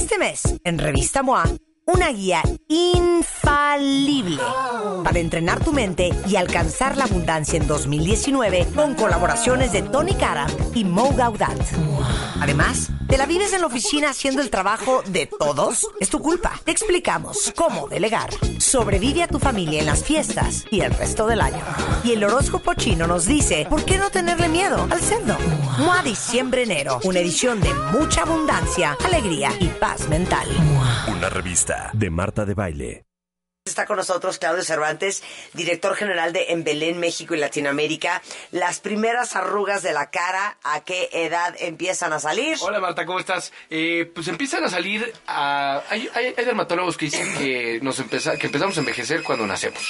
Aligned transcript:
Este 0.00 0.16
mes, 0.16 0.42
en 0.64 0.78
Revista 0.78 1.22
MOA, 1.22 1.44
una 1.84 2.08
guía 2.08 2.42
infalible 2.68 3.39
para 5.02 5.18
entrenar 5.18 5.64
tu 5.64 5.72
mente 5.72 6.10
y 6.28 6.36
alcanzar 6.36 6.96
la 6.96 7.04
abundancia 7.04 7.58
en 7.58 7.66
2019 7.66 8.68
con 8.74 8.94
colaboraciones 8.94 9.72
de 9.72 9.82
Tony 9.82 10.14
Cara 10.14 10.46
y 10.74 10.84
Mo 10.84 11.14
Gaudat. 11.16 11.58
Además, 12.40 12.90
¿te 13.08 13.18
la 13.18 13.26
vives 13.26 13.52
en 13.52 13.60
la 13.60 13.66
oficina 13.66 14.10
haciendo 14.10 14.42
el 14.42 14.50
trabajo 14.50 15.02
de 15.06 15.26
todos? 15.26 15.88
Es 16.00 16.10
tu 16.10 16.20
culpa. 16.20 16.60
Te 16.64 16.70
explicamos 16.70 17.52
cómo 17.56 17.88
delegar. 17.88 18.30
Sobrevive 18.58 19.22
a 19.22 19.28
tu 19.28 19.38
familia 19.38 19.80
en 19.80 19.86
las 19.86 20.04
fiestas 20.04 20.64
y 20.70 20.80
el 20.80 20.94
resto 20.94 21.26
del 21.26 21.40
año. 21.40 21.64
Y 22.04 22.12
el 22.12 22.24
horóscopo 22.24 22.74
chino 22.74 23.06
nos 23.06 23.26
dice, 23.26 23.66
¿por 23.68 23.84
qué 23.84 23.98
no 23.98 24.10
tenerle 24.10 24.48
miedo 24.48 24.86
al 24.90 25.00
cerdo? 25.00 25.36
MOA 25.78 26.02
Diciembre-Enero, 26.02 27.00
una 27.04 27.18
edición 27.20 27.60
de 27.60 27.72
mucha 27.92 28.22
abundancia, 28.22 28.96
alegría 29.04 29.50
y 29.58 29.68
paz 29.68 30.08
mental. 30.08 30.48
Una 31.08 31.28
revista 31.28 31.90
de 31.92 32.10
Marta 32.10 32.44
de 32.44 32.54
Baile. 32.54 33.09
Está 33.70 33.86
con 33.86 33.98
nosotros 33.98 34.38
Claudio 34.38 34.64
Cervantes, 34.64 35.22
director 35.52 35.94
general 35.94 36.32
de 36.32 36.46
En 36.48 36.64
Belén, 36.64 36.98
México 36.98 37.36
y 37.36 37.38
Latinoamérica. 37.38 38.20
Las 38.50 38.80
primeras 38.80 39.36
arrugas 39.36 39.84
de 39.84 39.92
la 39.92 40.10
cara, 40.10 40.58
¿a 40.64 40.80
qué 40.80 41.08
edad 41.12 41.54
empiezan 41.60 42.12
a 42.12 42.18
salir? 42.18 42.58
Hola 42.62 42.80
Marta, 42.80 43.06
¿cómo 43.06 43.20
estás? 43.20 43.52
Eh, 43.70 44.10
pues 44.12 44.26
empiezan 44.26 44.64
a 44.64 44.68
salir, 44.68 45.12
a... 45.28 45.84
hay, 45.88 46.34
dermatólogos 46.36 46.96
que 46.96 47.04
dicen 47.04 47.32
que, 47.38 47.78
nos 47.80 47.96
que 47.96 48.46
empezamos 48.46 48.76
a 48.76 48.80
envejecer 48.80 49.22
cuando 49.22 49.46
nacemos. 49.46 49.80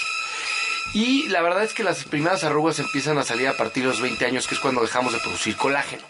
Y 0.92 1.28
la 1.28 1.40
verdad 1.40 1.62
es 1.64 1.72
que 1.72 1.82
las 1.82 2.04
primeras 2.04 2.44
arrugas 2.44 2.78
empiezan 2.80 3.16
a 3.16 3.22
salir 3.22 3.48
a 3.48 3.56
partir 3.56 3.84
de 3.84 3.90
los 3.90 4.02
20 4.02 4.26
años, 4.26 4.46
que 4.46 4.56
es 4.56 4.60
cuando 4.60 4.82
dejamos 4.82 5.14
de 5.14 5.20
producir 5.20 5.56
colágeno. 5.56 6.02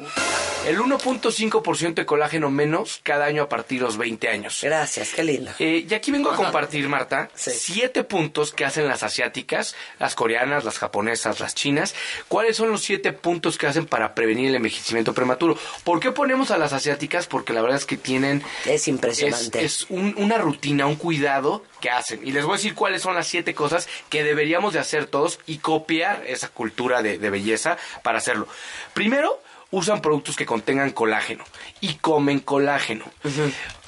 El 0.67 0.79
1.5% 0.79 1.95
de 1.95 2.07
colágeno 2.07 2.51
menos 2.51 3.01
cada 3.03 3.25
año 3.25 3.43
a 3.43 3.49
partir 3.49 3.79
de 3.81 3.87
los 3.87 3.97
20 3.97 4.29
años. 4.29 4.61
Gracias, 4.63 5.15
qué 5.15 5.25
lindo. 5.25 5.51
Eh, 5.59 5.87
y 5.89 5.95
aquí 5.95 6.13
vengo 6.13 6.31
a 6.31 6.37
compartir, 6.37 6.87
Marta, 6.89 7.30
Sí. 7.35 7.51
siete 7.51 8.05
puntos 8.05 8.52
que 8.52 8.65
hacen 8.67 8.87
las 8.87 9.02
asiáticas, 9.02 9.75
las 9.99 10.15
coreanas, 10.15 10.65
las 10.65 10.79
japonesas, 10.79 11.41
las 11.41 11.55
chinas. 11.55 11.95
¿Cuáles 12.29 12.57
son 12.59 12.71
los 12.71 12.83
siete 12.83 13.13
puntos 13.13 13.57
que 13.57 13.67
hacen 13.67 13.87
para 13.87 14.15
prevenir 14.15 14.49
el 14.51 14.57
envejecimiento 14.57 15.15
prematuro? 15.15 15.57
¿Por 15.83 15.99
qué 15.99 16.13
ponemos 16.13 16.51
a 16.51 16.59
las 16.59 16.73
asiáticas? 16.74 17.27
Porque 17.27 17.55
la 17.55 17.63
verdad 17.63 17.79
es 17.79 17.87
que 17.87 17.97
tienen... 17.97 18.43
Es 18.67 18.87
impresionante. 18.87 19.65
Es, 19.65 19.83
es 19.83 19.87
un- 19.91 20.15
una 20.19 20.37
rutina, 20.39 20.87
un 20.87 20.97
cuidado 20.97 21.65
que 21.80 21.89
hacen. 21.91 22.21
Y 22.23 22.33
les 22.33 22.45
voy 22.45 22.55
a 22.55 22.57
decir 22.59 22.74
cuáles 22.74 23.01
son 23.02 23.15
las 23.15 23.27
siete 23.27 23.55
cosas 23.55 23.89
que 24.11 24.23
deberíamos 24.23 24.74
de 24.74 24.79
hacer 24.80 25.07
todos 25.07 25.41
y 25.47 25.59
copiar 25.59 26.23
esa 26.27 26.49
cultura 26.49 27.02
de, 27.02 27.19
de 27.19 27.30
belleza 27.30 27.79
para 28.02 28.19
hacerlo. 28.19 28.47
Primero, 28.93 29.43
usan 29.71 30.01
productos 30.02 30.37
que 30.37 30.46
contengan 30.46 30.90
colágeno 30.90 31.45
y 31.80 31.95
comen 31.95 32.40
colágeno. 32.40 33.04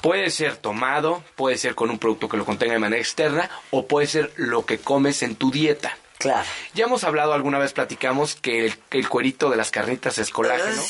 Puede 0.01 0.29
ser 0.31 0.57
tomado, 0.57 1.23
puede 1.35 1.57
ser 1.57 1.75
con 1.75 1.89
un 1.89 1.99
producto 1.99 2.27
que 2.29 2.37
lo 2.37 2.45
contenga 2.45 2.73
de 2.73 2.79
manera 2.79 3.01
externa 3.01 3.49
o 3.71 3.87
puede 3.87 4.07
ser 4.07 4.31
lo 4.35 4.65
que 4.65 4.77
comes 4.79 5.23
en 5.23 5.35
tu 5.35 5.51
dieta. 5.51 5.97
Claro. 6.19 6.47
Ya 6.73 6.85
hemos 6.85 7.03
hablado, 7.03 7.33
alguna 7.33 7.59
vez 7.59 7.73
platicamos 7.73 8.35
que 8.35 8.73
el, 8.91 9.09
cuerito 9.09 9.49
de 9.49 9.57
las 9.57 9.71
carnitas 9.71 10.17
es 10.19 10.29
colágeno. 10.29 10.81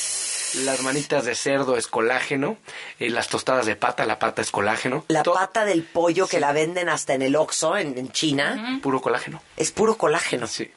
Las 0.66 0.82
manitas 0.84 1.26
de 1.26 1.34
cerdo 1.34 1.76
es 1.78 1.88
colágeno. 1.88 2.58
eh, 3.00 3.10
las 3.10 3.28
tostadas 3.30 3.66
de 3.66 3.76
pata, 3.76 4.06
la 4.06 4.20
pata 4.20 4.44
es 4.44 4.52
colágeno. 4.52 5.04
La 5.08 5.24
To- 5.24 5.34
pata 5.34 5.66
del 5.66 5.82
pollo 5.82 6.28
que 6.28 6.40
la 6.40 6.52
venden 6.52 6.88
hasta 6.90 7.16
en 7.16 7.24
el 7.24 7.36
Oxxo, 7.36 7.76
en, 7.78 7.98
en 7.98 8.12
China, 8.12 8.80
Puro 8.84 9.02
colágeno. 9.02 9.42
es 9.58 9.72
puro 9.72 9.98
colágeno. 9.98 10.46
Sí. 10.46 10.70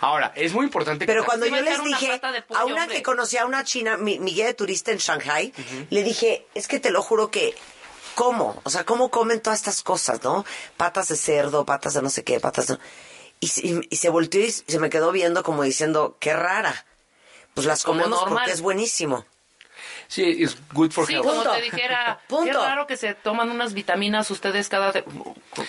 Ahora, 0.00 0.32
es 0.36 0.52
muy 0.52 0.64
importante 0.64 1.06
Pero 1.06 1.22
que... 1.22 1.26
cuando 1.26 1.46
yo 1.46 1.60
les 1.60 1.78
una 1.78 1.84
dije, 1.88 2.20
pollo, 2.46 2.60
a 2.60 2.64
una 2.64 2.82
hombre. 2.82 2.96
que 2.96 3.02
conocía 3.02 3.42
a 3.42 3.46
una 3.46 3.64
china, 3.64 3.96
mi, 3.96 4.18
mi 4.18 4.32
guía 4.32 4.46
de 4.46 4.54
turista 4.54 4.90
en 4.92 4.98
Shanghai, 4.98 5.52
le 5.90 6.02
dije, 6.02 6.46
es 6.54 6.68
que 6.68 6.80
te 6.80 6.90
lo 6.90 7.02
juro 7.02 7.30
que, 7.30 7.54
¿cómo? 8.14 8.60
O 8.64 8.70
sea, 8.70 8.84
¿cómo 8.84 9.10
comen 9.10 9.40
todas 9.40 9.58
estas 9.60 9.82
cosas, 9.82 10.22
no? 10.22 10.44
Patas 10.76 11.08
de 11.08 11.16
cerdo, 11.16 11.64
patas 11.64 11.94
de 11.94 12.02
no 12.02 12.10
sé 12.10 12.24
qué, 12.24 12.40
patas 12.40 12.66
de... 12.68 12.78
Y, 13.40 13.48
se- 13.48 13.66
y- 13.66 13.80
y 13.90 13.96
se 13.96 14.08
volteó 14.08 14.40
y 14.40 14.50
se 14.50 14.78
me 14.80 14.90
quedó 14.90 15.12
viendo 15.12 15.42
como 15.42 15.62
diciendo, 15.62 16.16
qué 16.20 16.32
rara. 16.34 16.86
Pues 17.54 17.66
las 17.66 17.82
comemos 17.84 18.20
porque 18.28 18.50
es 18.52 18.60
buenísimo. 18.60 19.24
Sí, 20.10 20.42
es 20.42 20.56
good 20.72 20.90
for 20.90 21.06
Sí, 21.06 21.12
health. 21.14 21.26
como 21.26 21.42
te 21.42 21.60
dijera, 21.60 22.18
Punto. 22.28 22.46
qué 22.46 22.52
raro 22.66 22.86
que 22.86 22.96
se 22.96 23.14
toman 23.14 23.50
unas 23.50 23.74
vitaminas 23.74 24.30
ustedes 24.30 24.68
cada... 24.70 24.90
de- 24.90 25.04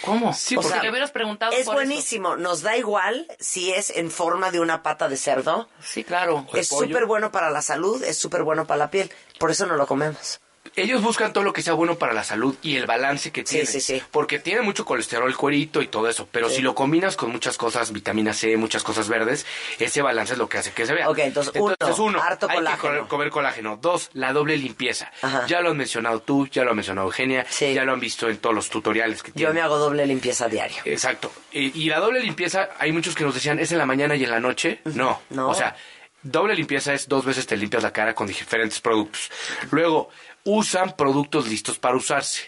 ¿Cómo? 0.06 0.34
Sí, 0.34 0.56
o 0.56 0.62
porque- 0.62 0.74
sea, 0.76 0.82
le 0.84 0.90
hubieras 0.90 1.12
preguntado 1.12 1.52
Es 1.52 1.66
por 1.66 1.76
buenísimo. 1.76 2.38
Nos 2.38 2.62
da 2.62 2.78
igual 2.78 3.28
si 3.40 3.72
es 3.74 3.90
en 3.90 4.10
forma 4.10 4.50
de 4.50 4.62
una 4.62 4.82
pata 4.82 5.10
de 5.10 5.18
cerdo. 5.18 5.68
Sí, 5.84 6.06
claro. 6.06 6.48
Es 6.54 6.70
súper 6.70 7.06
bueno 7.06 7.32
para 7.34 7.50
la 7.50 7.62
salud, 7.62 8.02
es 8.04 8.18
súper 8.18 8.44
bueno 8.44 8.66
para 8.66 8.78
la 8.78 8.90
piel. 8.90 9.12
Por 9.40 9.52
eso 9.52 9.66
no 9.66 9.76
lo 9.76 9.86
comemos. 9.88 10.40
Ellos 10.76 11.02
buscan 11.02 11.34
todo 11.34 11.44
lo 11.44 11.52
que 11.52 11.62
sea 11.62 11.74
bueno 11.74 11.96
para 11.98 12.14
la 12.14 12.24
salud 12.24 12.56
y 12.62 12.76
el 12.76 12.86
balance 12.86 13.32
que 13.32 13.42
Sí, 13.42 13.56
tiene. 13.56 13.66
sí, 13.66 13.82
sí. 13.82 14.02
Porque 14.12 14.40
tiene 14.40 14.62
mucho 14.62 14.86
colesterol, 14.86 15.28
el 15.30 15.36
cuerito 15.36 15.82
y 15.82 15.88
todo 15.88 16.08
eso. 16.08 16.28
Pero 16.32 16.48
Sí. 16.50 16.58
si 16.58 16.62
lo 16.62 16.76
combinas 16.76 17.16
con 17.16 17.32
muchas 17.32 17.58
cosas, 17.58 17.92
vitamina 17.92 18.34
C, 18.34 18.56
muchas 18.56 18.84
cosas 18.84 19.10
verdes, 19.10 19.46
ese 19.80 20.02
balance 20.02 20.34
es 20.34 20.40
lo 20.40 20.48
que 20.48 20.60
hace 20.60 20.72
que 20.72 20.86
se 20.86 20.94
vea. 20.94 21.10
Ok, 21.10 21.20
entonces, 21.20 21.54
uno, 21.98 22.22
harto 22.22 22.48
hay 22.50 22.58
colágeno. 22.58 22.94
que 22.94 23.00
co- 23.00 23.08
comer 23.08 23.30
colágeno. 23.30 23.78
Dos, 23.82 24.10
la 24.14 24.32
doble 24.32 24.58
limpieza. 24.58 25.12
Ajá. 25.22 25.46
Ya 25.48 25.62
lo 25.62 25.70
has 25.70 25.76
mencionado 25.76 26.22
tú, 26.22 26.48
ya 26.48 26.64
lo 26.64 26.72
ha 26.72 26.76
mencionado 26.76 27.08
Eugenia, 27.08 27.46
Sí. 27.50 27.74
ya 27.74 27.84
lo 27.84 27.94
han 27.94 28.00
visto 28.00 28.30
en 28.30 28.38
todos 28.38 28.56
los 28.56 28.70
tutoriales 28.70 29.24
que 29.24 29.32
Yo 29.32 29.36
tienen. 29.36 29.56
me 29.56 29.62
hago 29.62 29.78
doble 29.80 30.06
limpieza 30.06 30.48
diario. 30.48 30.78
Exacto. 30.86 31.32
Y, 31.52 31.78
y 31.82 31.90
la 31.90 32.00
doble 32.00 32.20
limpieza, 32.22 32.70
hay 32.78 32.92
muchos 32.92 33.16
que 33.16 33.24
nos 33.24 33.34
decían, 33.34 33.60
¿es 33.60 33.72
en 33.72 33.78
la 33.80 33.86
mañana 33.86 34.16
y 34.16 34.24
en 34.24 34.30
la 34.32 34.40
noche? 34.40 34.82
No. 34.86 35.22
No. 35.30 35.50
O 35.50 35.54
sea, 35.56 35.76
doble 36.24 36.56
limpieza 36.56 36.94
es 36.94 37.08
dos 37.08 37.26
veces 37.26 37.46
te 37.48 37.58
limpias 37.58 37.84
la 37.84 37.92
cara 37.94 38.14
con 38.16 38.28
diferentes 38.28 38.80
productos. 38.82 39.30
Luego, 39.72 40.10
usan 40.44 40.96
productos 40.96 41.48
listos 41.48 41.78
para 41.80 41.96
usarse. 41.96 42.44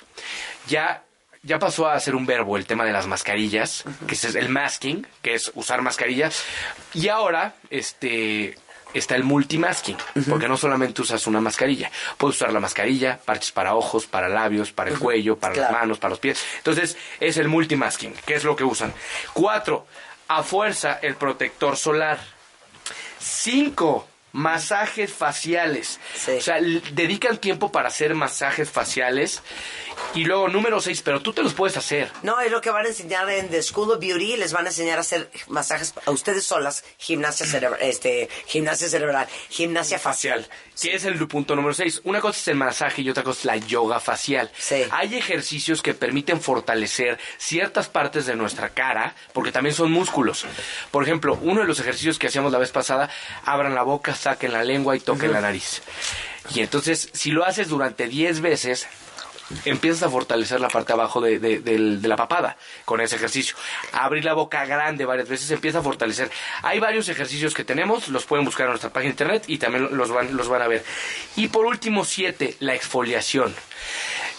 Ya, 0.67 1.03
ya 1.43 1.59
pasó 1.59 1.87
a 1.89 1.99
ser 1.99 2.15
un 2.15 2.25
verbo 2.25 2.57
el 2.57 2.65
tema 2.65 2.85
de 2.85 2.91
las 2.93 3.07
mascarillas, 3.07 3.83
que 4.07 4.15
es 4.15 4.23
el 4.35 4.49
masking, 4.49 5.05
que 5.21 5.33
es 5.35 5.51
usar 5.55 5.81
mascarillas. 5.81 6.43
Y 6.93 7.07
ahora, 7.09 7.55
este... 7.69 8.55
Está 8.93 9.15
el 9.15 9.23
multimasking, 9.23 9.95
porque 10.27 10.49
no 10.49 10.57
solamente 10.57 11.01
usas 11.01 11.25
una 11.25 11.39
mascarilla, 11.39 11.89
puedes 12.17 12.35
usar 12.35 12.51
la 12.51 12.59
mascarilla, 12.59 13.17
parches 13.23 13.53
para 13.53 13.73
ojos, 13.73 14.05
para 14.05 14.27
labios, 14.27 14.73
para 14.73 14.89
el 14.89 14.99
cuello, 14.99 15.37
para 15.37 15.53
Claro. 15.53 15.71
las 15.71 15.81
manos, 15.81 15.97
para 15.97 16.09
los 16.09 16.19
pies. 16.19 16.43
Entonces, 16.57 16.97
es 17.21 17.37
el 17.37 17.47
multimasking, 17.47 18.13
que 18.25 18.33
es 18.35 18.43
lo 18.43 18.53
que 18.53 18.65
usan. 18.65 18.93
Cuatro, 19.31 19.87
a 20.27 20.43
fuerza 20.43 20.99
el 21.01 21.15
protector 21.15 21.77
solar. 21.77 22.19
Cinco, 23.21 24.07
masajes 24.31 25.13
faciales. 25.13 25.99
Sí. 26.15 26.31
O 26.31 26.41
sea, 26.41 26.57
dedican 26.93 27.37
tiempo 27.37 27.71
para 27.71 27.89
hacer 27.89 28.15
masajes 28.15 28.69
faciales. 28.69 29.41
Y 30.13 30.25
luego, 30.25 30.47
número 30.47 30.79
seis, 30.81 31.01
pero 31.01 31.21
tú 31.21 31.33
te 31.33 31.43
los 31.43 31.53
puedes 31.53 31.77
hacer. 31.77 32.11
No, 32.23 32.39
es 32.39 32.51
lo 32.51 32.61
que 32.61 32.69
van 32.69 32.85
a 32.85 32.89
enseñar 32.89 33.29
en 33.29 33.49
The 33.49 33.61
School 33.61 33.91
of 33.91 33.99
Beauty. 33.99 34.37
Les 34.37 34.53
van 34.53 34.65
a 34.65 34.69
enseñar 34.69 34.97
a 34.97 35.01
hacer 35.01 35.29
masajes 35.47 35.93
a 36.05 36.11
ustedes 36.11 36.43
solas, 36.43 36.83
gimnasia 36.97 37.45
cerebral, 37.45 37.79
este, 37.81 38.29
gimnasia 38.47 38.89
cerebral, 38.89 39.27
gimnasia 39.49 39.99
facial. 39.99 40.47
Que 40.81 40.95
es 40.95 41.05
el 41.05 41.27
punto 41.27 41.55
número 41.55 41.73
6. 41.73 42.01
Una 42.05 42.19
cosa 42.21 42.39
es 42.39 42.47
el 42.47 42.55
masaje 42.55 43.01
y 43.01 43.09
otra 43.09 43.23
cosa 43.23 43.39
es 43.39 43.45
la 43.45 43.57
yoga 43.57 43.99
facial. 43.99 44.49
Sí. 44.57 44.83
Hay 44.91 45.15
ejercicios 45.15 45.81
que 45.81 45.93
permiten 45.93 46.41
fortalecer 46.41 47.19
ciertas 47.37 47.87
partes 47.87 48.25
de 48.25 48.35
nuestra 48.35 48.69
cara, 48.69 49.15
porque 49.33 49.51
también 49.51 49.75
son 49.75 49.91
músculos. 49.91 50.45
Por 50.89 51.03
ejemplo, 51.03 51.37
uno 51.41 51.61
de 51.61 51.67
los 51.67 51.79
ejercicios 51.79 52.17
que 52.17 52.27
hacíamos 52.27 52.51
la 52.51 52.57
vez 52.57 52.71
pasada, 52.71 53.09
abran 53.45 53.75
la 53.75 53.83
boca, 53.83 54.15
saquen 54.21 54.53
la 54.53 54.63
lengua 54.63 54.95
y 54.95 54.99
toquen 54.99 55.31
la 55.33 55.41
nariz. 55.41 55.81
Y 56.55 56.61
entonces, 56.61 57.09
si 57.13 57.31
lo 57.31 57.45
haces 57.45 57.67
durante 57.69 58.07
10 58.07 58.41
veces, 58.41 58.87
empiezas 59.65 60.03
a 60.03 60.09
fortalecer 60.09 60.61
la 60.61 60.69
parte 60.69 60.93
abajo 60.93 61.19
de, 61.19 61.37
de- 61.39 61.59
del- 61.59 62.01
de 62.01 62.07
la 62.07 62.15
papada 62.15 62.55
con 62.85 63.01
ese 63.01 63.17
ejercicio. 63.17 63.55
Abrir 63.91 64.23
la 64.23 64.33
boca 64.33 64.65
grande 64.65 65.03
varias 65.05 65.27
veces 65.27 65.51
empieza 65.51 65.79
a 65.79 65.81
fortalecer. 65.81 66.31
Hay 66.63 66.79
varios 66.79 67.09
ejercicios 67.09 67.53
que 67.53 67.63
tenemos, 67.65 68.07
los 68.07 68.25
pueden 68.25 68.45
buscar 68.45 68.65
en 68.67 68.71
nuestra 68.71 68.91
página 68.91 69.09
de 69.09 69.11
internet 69.13 69.43
y 69.47 69.57
también 69.57 69.89
los 69.97 70.09
van, 70.09 70.35
los 70.37 70.47
van 70.47 70.61
a 70.61 70.67
ver. 70.67 70.83
Y 71.35 71.49
por 71.49 71.65
último, 71.65 72.05
siete, 72.05 72.55
la 72.59 72.75
exfoliación. 72.75 73.53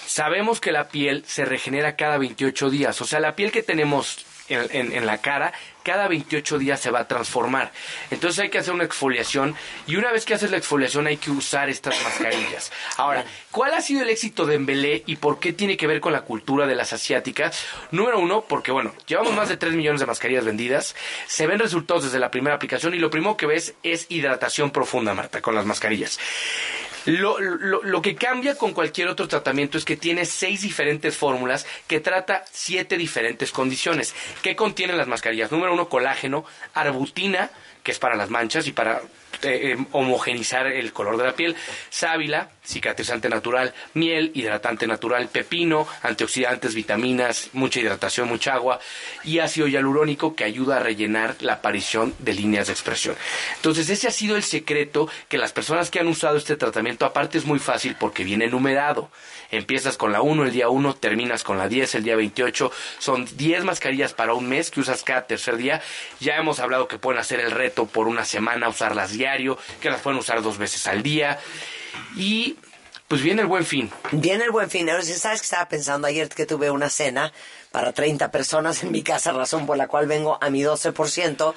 Sabemos 0.07 0.61
que 0.61 0.73
la 0.73 0.89
piel 0.89 1.25
se 1.27 1.45
regenera 1.45 1.97
cada 1.97 2.19
28 2.19 2.71
días, 2.71 3.01
o 3.01 3.05
sea, 3.07 3.21
la 3.21 3.35
piel 3.37 3.51
que 3.53 3.63
tenemos 3.63 4.25
en, 4.53 4.67
en- 4.71 4.93
en 4.93 5.07
la 5.07 5.19
cara, 5.19 5.53
cada 5.83 6.07
28 6.09 6.59
días 6.59 6.81
se 6.81 6.91
va 6.91 7.01
a 7.01 7.09
transformar. 7.09 7.73
Entonces 8.11 8.39
hay 8.41 8.51
que 8.51 8.59
hacer 8.59 8.73
una 8.73 8.85
exfoliación 8.85 9.57
y 9.87 9.97
una 9.97 10.13
vez 10.13 10.25
que 10.25 10.35
haces 10.35 10.51
la 10.51 10.57
exfoliación 10.57 11.07
hay 11.09 11.17
que 11.17 11.31
usar 11.31 11.69
estas 11.69 12.01
mascarillas. 12.05 12.71
Ahora, 12.97 13.25
¿cuál 13.51 13.75
ha 13.75 13.81
sido 13.81 14.03
el 14.03 14.11
éxito 14.11 14.47
de 14.47 14.55
Embelé 14.55 15.03
y 15.07 15.17
por 15.17 15.41
qué 15.41 15.53
tiene 15.53 15.77
que 15.77 15.87
ver 15.89 16.01
con 16.01 16.13
la 16.13 16.21
cultura 16.23 16.67
de 16.67 16.77
las 16.77 16.93
asiáticas? 16.93 17.65
Número 17.91 18.21
uno, 18.21 18.43
porque 18.49 18.71
bueno, 18.71 18.95
llevamos 19.07 19.33
más 19.35 19.49
de 19.49 19.57
3 19.57 19.73
millones 19.75 20.01
de 20.01 20.07
mascarillas 20.07 20.45
vendidas, 20.45 20.95
se 21.27 21.47
ven 21.49 21.59
resultados 21.59 22.05
desde 22.05 22.19
la 22.21 22.31
primera 22.31 22.55
aplicación 22.57 22.95
y 22.95 22.99
lo 22.99 23.11
primero 23.11 23.37
que 23.37 23.47
ves 23.47 23.75
es 23.83 24.07
hidratación 24.09 24.71
profunda, 24.71 25.15
Marta, 25.15 25.41
con 25.43 25.55
las 25.57 25.67
mascarillas. 25.67 26.19
Lo, 27.07 27.39
lo- 27.41 27.83
lo 27.83 28.03
que 28.03 28.15
cambia 28.15 28.55
con 28.57 28.73
cualquier 28.73 29.09
otro 29.09 29.29
tratamiento 29.29 29.79
es 29.79 29.85
que 29.85 29.97
tiene 29.97 30.25
seis 30.25 30.63
diferentes 30.63 31.17
fórmulas 31.17 31.67
que 31.87 32.01
trata 32.01 32.45
siete 32.51 32.97
diferentes 32.97 33.51
condiciones. 33.53 34.15
¿Qué 34.43 34.55
contienen 34.57 34.97
las 34.99 35.09
mascarillas? 35.09 35.51
Número 35.51 35.73
uno, 35.73 35.89
colágeno, 35.89 36.45
arbutina, 36.75 37.51
que 37.83 37.91
es 37.93 37.99
para 37.99 38.15
las 38.17 38.31
manchas 38.31 38.67
y 38.69 38.73
para 38.73 38.99
eh, 39.43 39.73
eh, 39.73 39.77
homogenizar 39.91 40.67
el 40.69 40.93
color 40.93 41.17
de 41.17 41.25
la 41.25 41.33
piel. 41.35 41.57
Sábila, 41.91 42.51
cicatrizante 42.65 43.29
natural, 43.29 43.75
miel, 43.95 44.31
hidratante 44.35 44.87
natural, 44.87 45.29
pepino, 45.29 45.89
antioxidantes, 46.03 46.75
vitaminas, 46.77 47.49
mucha 47.53 47.81
hidratación, 47.81 48.29
mucha 48.29 48.55
agua 48.55 48.79
y 49.25 49.41
ácido 49.41 49.67
hialurónico 49.67 50.37
que 50.37 50.45
ayuda 50.45 50.77
a 50.77 50.81
rellenar 50.81 51.35
la 51.41 51.55
aparición 51.55 52.15
de 52.21 52.35
líneas 52.35 52.69
de 52.69 52.73
expresión. 52.75 53.17
Entonces 53.57 53.91
ese 53.91 54.07
ha 54.07 54.13
sido 54.13 54.37
el 54.37 54.45
secreto 54.45 55.09
que 55.29 55.39
las 55.39 55.53
personas 55.53 55.91
que 55.91 55.99
han 55.99 56.07
usado 56.07 56.37
este 56.37 56.55
tratamiento, 56.57 56.92
aparte 57.01 57.39
es 57.39 57.45
muy 57.45 57.59
fácil 57.59 57.97
porque 57.99 58.25
viene 58.25 58.47
enumerado. 58.47 59.11
Empiezas 59.51 59.97
con 59.97 60.13
la 60.13 60.23
1 60.23 60.45
el 60.45 60.53
día 60.53 60.69
1, 60.69 60.95
terminas 60.95 61.45
con 61.45 61.59
la 61.59 61.69
10 61.69 61.97
el 61.97 62.05
día 62.05 62.17
28. 62.17 62.73
Son 62.99 63.29
10 63.37 63.65
mascarillas 63.65 64.15
para 64.15 64.35
un 64.35 64.49
mes 64.49 64.71
que 64.71 64.81
usas 64.81 65.03
cada 65.03 65.27
tercer 65.27 65.57
día. 65.57 65.83
Ya 66.21 66.37
hemos 66.37 66.59
hablado 66.59 66.89
que 66.89 66.99
pueden 66.99 67.21
hacer 67.21 67.41
el 67.41 67.51
reto 67.51 67.87
por 67.87 68.09
una 68.09 68.25
semana, 68.25 68.69
usarlas 68.69 69.13
diario, 69.13 69.59
que 69.81 69.91
las 69.91 70.01
pueden 70.01 70.19
usar 70.19 70.43
dos 70.43 70.59
veces 70.59 70.87
al 70.87 71.03
día. 71.03 71.39
Y 72.17 72.57
pues 73.09 73.21
viene 73.21 73.43
el 73.43 73.49
buen 73.49 73.67
fin. 73.67 73.91
Viene 74.11 74.45
el 74.45 74.51
buen 74.51 74.71
fin. 74.71 74.89
Ahora, 74.89 75.03
¿sabes 75.03 75.41
que 75.41 75.45
estaba 75.45 75.69
pensando 75.69 76.07
ayer 76.07 76.31
que 76.31 76.47
tuve 76.47 76.71
una 76.71 76.89
cena 76.89 77.31
para 77.73 77.93
30 77.93 78.31
personas 78.31 78.83
en 78.85 78.93
mi 78.93 79.03
casa, 79.03 79.33
razón 79.33 79.67
por 79.67 79.77
la 79.77 79.89
cual 79.89 80.07
vengo 80.07 80.39
a 80.41 80.51
mi 80.51 80.63
12%? 80.63 81.55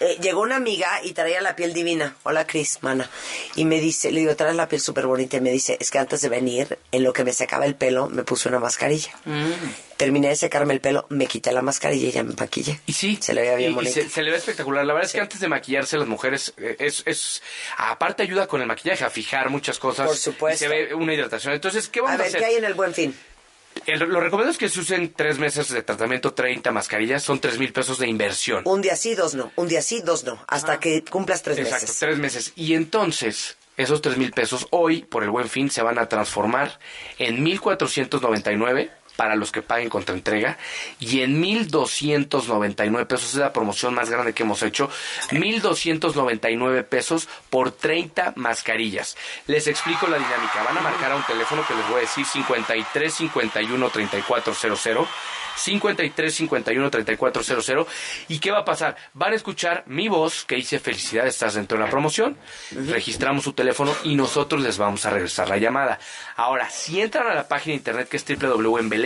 Eh, 0.00 0.16
llegó 0.20 0.40
una 0.40 0.56
amiga 0.56 0.88
y 1.04 1.12
traía 1.12 1.40
la 1.42 1.54
piel 1.54 1.72
divina. 1.74 2.16
Hola, 2.22 2.46
Cris, 2.46 2.78
mana. 2.80 3.08
Y 3.54 3.66
me 3.66 3.78
dice, 3.80 4.10
le 4.10 4.20
digo, 4.20 4.34
traes 4.34 4.56
la 4.56 4.68
piel 4.68 4.80
súper 4.80 5.06
bonita. 5.06 5.36
Y 5.36 5.40
me 5.42 5.50
dice, 5.52 5.76
es 5.78 5.90
que 5.90 5.98
antes 5.98 6.22
de 6.22 6.28
venir, 6.30 6.78
en 6.90 7.04
lo 7.04 7.12
que 7.12 7.22
me 7.24 7.32
secaba 7.32 7.66
el 7.66 7.74
pelo, 7.74 8.08
me 8.08 8.24
puse 8.24 8.48
una 8.48 8.58
mascarilla. 8.58 9.12
Terminé 9.98 10.28
de 10.28 10.36
secarme 10.36 10.72
el 10.72 10.80
pelo, 10.80 11.04
me 11.10 11.26
quité 11.26 11.52
la 11.52 11.60
mascarilla 11.60 12.08
y 12.08 12.12
ya 12.12 12.22
me 12.22 12.32
maquillé. 12.32 12.80
Y 12.86 12.94
sí, 12.94 13.18
Se 13.20 13.34
le 13.34 13.42
veía 13.42 13.56
bien 13.56 13.70
y- 13.70 13.72
y 13.72 13.76
bonito. 13.76 13.92
se, 13.94 14.08
se 14.08 14.22
le 14.22 14.30
ve 14.30 14.38
espectacular. 14.38 14.86
La 14.86 14.94
verdad 14.94 15.06
es 15.06 15.12
que 15.12 15.20
antes 15.20 15.40
de 15.40 15.48
maquillarse 15.48 15.98
las 15.98 16.08
mujeres 16.08 16.54
eh, 16.56 16.76
es, 16.78 17.02
es 17.04 17.42
aparte 17.76 18.22
ayuda 18.22 18.46
con 18.46 18.62
el 18.62 18.66
maquillaje 18.66 19.04
a 19.04 19.10
fijar 19.10 19.50
muchas 19.50 19.78
cosas. 19.78 20.06
Por 20.06 20.16
supuesto. 20.16 20.64
Y 20.64 20.68
se 20.68 20.74
ve 20.74 20.94
una 20.94 21.12
hidratación. 21.12 21.52
Entonces, 21.52 21.88
¿qué 21.88 22.00
vamos 22.00 22.12
A 22.12 22.14
a, 22.14 22.18
ver, 22.18 22.26
hacer? 22.28 22.40
¿qué 22.40 22.46
hay 22.46 22.54
en 22.54 22.64
el 22.64 22.72
buen 22.72 22.94
fin? 22.94 23.14
El- 23.86 23.98
lo 24.00 24.20
recomendado 24.20 24.50
es 24.52 24.58
que 24.58 24.68
se 24.68 24.80
usen 24.80 25.12
tres 25.14 25.38
meses 25.38 25.68
de 25.70 25.82
tratamiento, 25.82 26.32
30 26.34 26.70
mascarillas, 26.72 27.22
son 27.22 27.40
tres 27.40 27.58
mil 27.58 27.72
pesos 27.72 27.98
de 27.98 28.06
inversión. 28.08 28.62
Un 28.66 28.82
día 28.82 28.96
sí, 28.96 29.14
dos 29.14 29.34
no. 29.34 29.50
Un 29.56 29.68
día 29.68 29.82
sí, 29.82 30.02
dos 30.04 30.24
no. 30.24 30.38
Hasta 30.48 30.78
que 30.80 31.02
cumplas 31.04 31.42
tres 31.42 31.58
Exacto, 31.58 31.84
meses. 31.86 31.98
tres 31.98 32.18
meses. 32.18 32.52
Y 32.56 32.74
entonces, 32.74 33.56
esos 33.76 34.02
tres 34.02 34.16
mil 34.18 34.32
pesos 34.32 34.66
hoy, 34.70 35.02
por 35.02 35.22
el 35.24 35.30
buen 35.30 35.48
fin, 35.48 35.70
se 35.70 35.82
van 35.82 35.98
a 35.98 36.08
transformar 36.08 36.78
en 37.18 37.42
1.499 37.44 38.90
para 39.20 39.36
los 39.36 39.52
que 39.52 39.60
paguen 39.60 39.90
contra 39.90 40.14
entrega. 40.14 40.56
Y 40.98 41.20
en 41.20 41.42
1.299 41.42 43.06
pesos, 43.06 43.34
es 43.34 43.34
la 43.34 43.52
promoción 43.52 43.92
más 43.92 44.08
grande 44.08 44.32
que 44.32 44.44
hemos 44.44 44.62
hecho, 44.62 44.88
1.299 45.32 46.84
pesos 46.84 47.28
por 47.50 47.70
30 47.70 48.32
mascarillas. 48.36 49.18
Les 49.46 49.66
explico 49.66 50.06
la 50.06 50.16
dinámica. 50.16 50.62
Van 50.64 50.78
a 50.78 50.80
marcar 50.80 51.12
a 51.12 51.16
un 51.16 51.22
teléfono 51.24 51.62
que 51.68 51.74
les 51.74 51.86
voy 51.90 51.98
a 51.98 52.00
decir 52.00 52.24
53 52.24 53.12
51 53.12 53.90
3400 53.90 55.06
53 55.56 56.34
51 56.34 56.90
3400 56.90 57.86
y 58.28 58.38
qué 58.38 58.50
va 58.50 58.60
a 58.60 58.64
pasar 58.64 58.96
van 59.12 59.32
a 59.32 59.36
escuchar 59.36 59.84
mi 59.86 60.08
voz 60.08 60.44
que 60.44 60.54
dice 60.54 60.78
felicidades 60.78 61.34
estás 61.34 61.54
dentro 61.54 61.76
de 61.76 61.84
la 61.84 61.90
promoción 61.90 62.36
registramos 62.70 63.44
su 63.44 63.52
teléfono 63.52 63.94
y 64.04 64.14
nosotros 64.14 64.62
les 64.62 64.78
vamos 64.78 65.04
a 65.04 65.10
regresar 65.10 65.48
la 65.48 65.58
llamada. 65.58 65.98
Ahora 66.36 66.70
si 66.70 67.00
entran 67.00 67.26
a 67.26 67.34
la 67.34 67.48
página 67.48 67.72
de 67.72 67.78
internet 67.78 68.08
que 68.08 68.16
es 68.16 68.24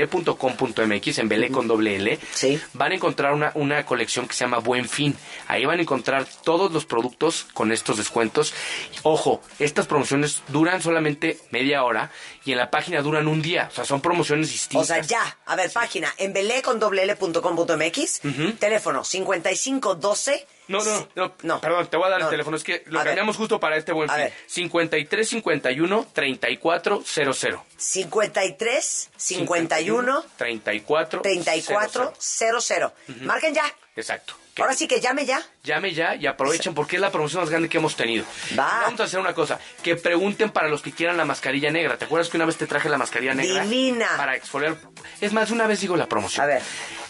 www.embele.com.mx 0.06 1.18
en 1.18 1.28
Belé 1.28 1.50
con 1.50 1.66
doble 1.68 1.96
L 1.96 2.18
Sí. 2.32 2.60
van 2.72 2.92
a 2.92 2.94
encontrar 2.94 3.32
una, 3.32 3.52
una 3.54 3.84
colección 3.86 4.26
que 4.26 4.34
se 4.34 4.44
llama 4.44 4.58
Buen 4.58 4.88
Fin. 4.88 5.16
Ahí 5.48 5.64
van 5.64 5.78
a 5.78 5.82
encontrar 5.82 6.26
todos 6.44 6.72
los 6.72 6.84
productos 6.84 7.46
con 7.54 7.72
estos 7.72 7.96
descuentos. 7.96 8.54
Ojo, 9.02 9.40
estas 9.58 9.86
promociones 9.86 10.42
duran 10.48 10.82
solamente 10.82 11.38
media 11.50 11.84
hora 11.84 12.10
y 12.44 12.52
en 12.52 12.58
la 12.58 12.70
página 12.70 13.02
duran 13.02 13.28
un 13.28 13.42
día. 13.42 13.68
O 13.70 13.74
sea, 13.74 13.84
son 13.84 14.00
promociones 14.00 14.48
O 14.48 14.52
distintas. 14.52 14.86
sea, 14.88 15.00
ya. 15.02 15.38
A 15.46 15.56
ver, 15.56 15.70
página 15.72 16.12
en 16.18 16.32
belé 16.32 16.62
con 16.62 16.78
doble 16.78 17.02
L 17.02 17.16
punto 17.16 17.42
com 17.42 17.56
punto 17.56 17.76
MX. 17.76 18.20
Teléfono 18.58 19.04
5512. 19.04 20.46
No, 20.68 20.82
no, 20.82 21.08
no, 21.14 21.34
No. 21.42 21.60
perdón, 21.60 21.86
te 21.88 21.96
voy 21.96 22.06
a 22.06 22.10
dar 22.10 22.20
No. 22.20 22.26
el 22.26 22.30
teléfono. 22.30 22.56
Es 22.56 22.64
que 22.64 22.82
lo 22.86 22.98
ver. 23.00 23.06
cambiamos 23.08 23.36
justo 23.36 23.60
para 23.60 23.76
este 23.76 23.92
buen 23.92 24.08
A 24.10 24.14
fin. 24.14 24.24
ver. 24.24 24.32
53 24.46 25.28
51 25.28 26.06
34 26.12 27.02
00. 27.04 27.64
53 27.76 29.10
51 29.16 30.24
34 30.36 31.20
34 31.22 32.12
00. 32.18 32.92
Marquen 33.22 33.54
ya. 33.54 33.64
Exacto. 33.96 34.34
Ahora 34.58 34.74
sí 34.74 34.86
que 34.86 35.00
llame 35.00 35.26
ya. 35.26 35.42
Llame 35.64 35.92
ya 35.92 36.14
y 36.14 36.26
aprovechen 36.28 36.74
porque 36.74 36.94
es 36.96 37.02
la 37.02 37.10
promoción 37.10 37.42
más 37.42 37.50
grande 37.50 37.68
que 37.68 37.78
hemos 37.78 37.96
tenido. 37.96 38.24
Va. 38.56 38.82
Vamos 38.84 39.00
a 39.00 39.04
hacer 39.04 39.18
una 39.18 39.34
cosa, 39.34 39.58
que 39.82 39.96
pregunten 39.96 40.50
para 40.50 40.68
los 40.68 40.80
que 40.80 40.92
quieran 40.92 41.16
la 41.16 41.24
mascarilla 41.24 41.70
negra. 41.72 41.96
¿Te 41.96 42.04
acuerdas 42.04 42.28
que 42.28 42.36
una 42.36 42.46
vez 42.46 42.56
te 42.56 42.66
traje 42.68 42.88
la 42.88 42.96
mascarilla 42.96 43.34
negra? 43.34 43.64
Divina. 43.64 44.08
Para 44.16 44.36
exfoliar. 44.36 44.76
Es 45.20 45.32
más, 45.32 45.50
una 45.50 45.66
vez 45.66 45.80
digo 45.80 45.96
la 45.96 46.06
promoción. 46.06 46.44
A 46.44 46.46
ver. 46.46 46.62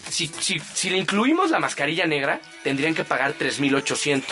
Si, 0.09 0.27
si, 0.27 0.59
si 0.59 0.89
le 0.89 0.97
incluimos 0.97 1.51
la 1.51 1.59
mascarilla 1.59 2.05
negra, 2.05 2.39
tendrían 2.63 2.93
que 2.95 3.03
pagar 3.03 3.33
3.800. 3.37 4.23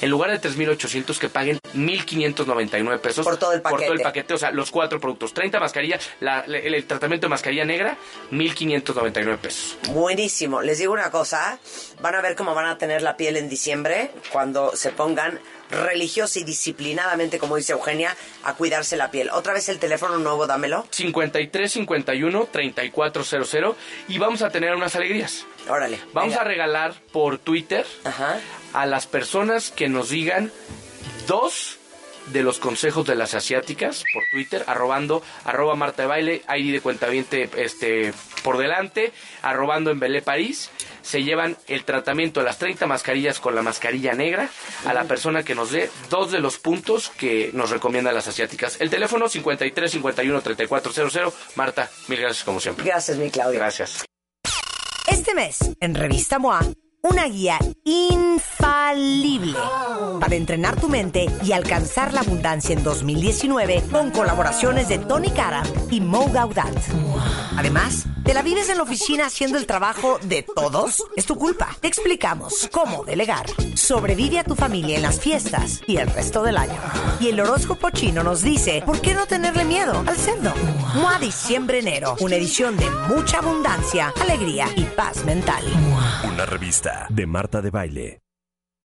En 0.00 0.10
lugar 0.10 0.30
de 0.30 0.40
3.800 0.40 1.18
que 1.18 1.28
paguen 1.28 1.58
1.599 1.74 2.98
pesos 3.00 3.24
Por 3.24 3.36
todo 3.36 3.52
el 3.52 3.62
Por 3.62 3.72
todo 3.80 3.82
el 3.92 4.00
paquete. 4.00 4.02
paquete, 4.04 4.34
o 4.34 4.38
sea, 4.38 4.50
los 4.50 4.70
cuatro 4.72 5.00
productos. 5.00 5.32
30 5.34 5.60
mascarillas, 5.60 6.08
la- 6.20 6.44
la- 6.46 6.58
el, 6.58 6.74
el 6.74 6.84
tratamiento 6.84 7.26
de 7.26 7.30
mascarilla 7.30 7.64
negra, 7.64 7.96
1.599 8.32 9.38
pesos. 9.38 9.78
Buenísimo. 9.90 10.62
Les 10.62 10.78
digo 10.78 10.92
una 10.92 11.10
cosa. 11.10 11.58
Van 12.00 12.14
a 12.14 12.20
ver 12.20 12.34
cómo 12.34 12.54
van 12.54 12.66
a 12.66 12.76
tener 12.78 13.02
la 13.02 13.16
piel 13.16 13.36
en 13.36 13.48
diciembre 13.48 14.10
cuando 14.32 14.74
se 14.76 14.90
pongan 14.90 15.38
religiosa 15.70 16.38
y 16.38 16.44
disciplinadamente, 16.44 17.38
como 17.38 17.56
dice 17.56 17.72
Eugenia, 17.72 18.16
a 18.44 18.54
cuidarse 18.54 18.96
la 18.96 19.10
piel. 19.10 19.30
Otra 19.30 19.52
vez 19.52 19.68
el 19.68 19.78
teléfono 19.78 20.18
nuevo, 20.18 20.46
dámelo. 20.46 20.86
53 20.90 21.70
51 21.72 22.48
3400 22.50 23.76
y 24.08 24.18
vamos 24.18 24.42
a 24.42 24.50
tener 24.50 24.74
unas 24.74 24.94
alegrías. 24.96 25.46
Órale. 25.68 25.98
Vamos 26.12 26.30
venga. 26.30 26.42
a 26.42 26.44
regalar 26.44 26.94
por 27.12 27.38
Twitter 27.38 27.86
Ajá. 28.04 28.40
a 28.72 28.86
las 28.86 29.06
personas 29.06 29.70
que 29.70 29.88
nos 29.88 30.10
digan 30.10 30.52
dos 31.26 31.77
de 32.30 32.42
los 32.42 32.58
consejos 32.58 33.06
de 33.06 33.14
las 33.14 33.34
asiáticas 33.34 34.04
por 34.12 34.24
Twitter, 34.30 34.64
arrobando, 34.66 35.22
arroba 35.44 35.74
Marta 35.74 36.02
de 36.02 36.08
Baile, 36.08 36.42
ID 36.48 36.72
de 36.72 36.80
cuenta 36.80 37.08
este, 37.08 38.12
por 38.42 38.58
delante, 38.58 39.12
arrobando 39.42 39.90
en 39.90 40.00
Belé 40.00 40.22
París, 40.22 40.70
se 41.02 41.22
llevan 41.22 41.56
el 41.66 41.84
tratamiento 41.84 42.40
de 42.40 42.46
las 42.46 42.58
30 42.58 42.86
mascarillas 42.86 43.40
con 43.40 43.54
la 43.54 43.62
mascarilla 43.62 44.12
negra 44.12 44.48
a 44.84 44.94
la 44.94 45.04
persona 45.04 45.42
que 45.42 45.54
nos 45.54 45.70
dé 45.70 45.90
dos 46.10 46.32
de 46.32 46.40
los 46.40 46.58
puntos 46.58 47.10
que 47.10 47.50
nos 47.54 47.70
recomiendan 47.70 48.14
las 48.14 48.28
asiáticas. 48.28 48.80
El 48.80 48.90
teléfono 48.90 49.28
53 49.28 49.90
51 49.90 50.40
3400. 50.42 51.34
Marta, 51.56 51.90
mil 52.08 52.20
gracias 52.20 52.44
como 52.44 52.60
siempre. 52.60 52.84
Gracias, 52.84 53.16
mi 53.16 53.30
Claudia. 53.30 53.58
Gracias. 53.58 54.04
Este 55.06 55.34
mes, 55.34 55.58
en 55.80 55.94
Revista 55.94 56.38
MOA, 56.38 56.60
una 57.02 57.26
guía 57.26 57.58
infalible 57.84 59.54
para 60.20 60.34
entrenar 60.34 60.80
tu 60.80 60.88
mente 60.88 61.26
y 61.44 61.52
alcanzar 61.52 62.12
la 62.12 62.20
abundancia 62.20 62.74
en 62.74 62.82
2019 62.82 63.84
con 63.90 64.10
colaboraciones 64.10 64.88
de 64.88 64.98
Tony 64.98 65.30
Cara 65.30 65.62
y 65.90 66.00
Mo 66.00 66.28
Gaudat. 66.32 66.74
Además, 67.56 68.06
¿te 68.24 68.34
la 68.34 68.42
vives 68.42 68.68
en 68.68 68.76
la 68.76 68.82
oficina 68.82 69.26
haciendo 69.26 69.58
el 69.58 69.66
trabajo 69.66 70.18
de 70.22 70.42
todos? 70.42 71.02
Es 71.16 71.26
tu 71.26 71.36
culpa. 71.36 71.76
Te 71.80 71.88
explicamos 71.88 72.68
cómo 72.72 73.04
delegar. 73.04 73.46
Sobrevive 73.74 74.38
a 74.38 74.44
tu 74.44 74.54
familia 74.54 74.96
en 74.96 75.02
las 75.02 75.20
fiestas 75.20 75.80
y 75.86 75.96
el 75.96 76.08
resto 76.08 76.42
del 76.42 76.56
año. 76.56 76.80
Y 77.20 77.28
el 77.28 77.40
horóscopo 77.40 77.90
chino 77.90 78.22
nos 78.22 78.42
dice, 78.42 78.82
¿por 78.84 79.00
qué 79.00 79.14
no 79.14 79.26
tenerle 79.26 79.64
miedo 79.64 80.04
al 80.06 80.16
cerdo? 80.16 80.52
MOA 80.94 81.18
Diciembre-Enero, 81.18 82.16
una 82.20 82.36
edición 82.36 82.76
de 82.76 82.88
mucha 83.08 83.38
abundancia, 83.38 84.12
alegría 84.20 84.66
y 84.76 84.84
paz 84.84 85.24
mental. 85.24 85.64
Una 86.24 86.46
revista 86.46 86.87
de 87.08 87.26
Marta 87.26 87.60
de 87.62 87.70
Baile. 87.70 88.27